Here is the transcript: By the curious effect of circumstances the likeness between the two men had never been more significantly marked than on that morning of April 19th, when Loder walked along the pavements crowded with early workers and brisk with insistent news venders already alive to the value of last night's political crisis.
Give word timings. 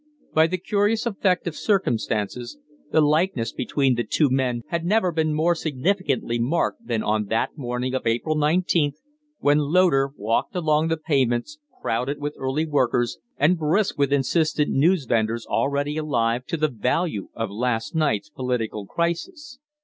By 0.33 0.47
the 0.47 0.57
curious 0.57 1.05
effect 1.05 1.45
of 1.45 1.55
circumstances 1.55 2.57
the 2.91 3.01
likeness 3.01 3.53
between 3.53 3.93
the 3.93 4.03
two 4.03 4.31
men 4.31 4.63
had 4.69 4.83
never 4.83 5.11
been 5.11 5.31
more 5.31 5.53
significantly 5.53 6.39
marked 6.39 6.87
than 6.87 7.03
on 7.03 7.25
that 7.25 7.55
morning 7.55 7.93
of 7.93 8.07
April 8.07 8.35
19th, 8.35 8.93
when 9.41 9.59
Loder 9.59 10.09
walked 10.17 10.55
along 10.55 10.87
the 10.87 10.97
pavements 10.97 11.59
crowded 11.83 12.17
with 12.17 12.33
early 12.39 12.65
workers 12.65 13.19
and 13.37 13.59
brisk 13.59 13.99
with 13.99 14.11
insistent 14.11 14.71
news 14.71 15.05
venders 15.05 15.45
already 15.45 15.97
alive 15.97 16.47
to 16.47 16.57
the 16.57 16.67
value 16.69 17.29
of 17.35 17.51
last 17.51 17.93
night's 17.93 18.31
political 18.31 18.87
crisis. 18.87 19.59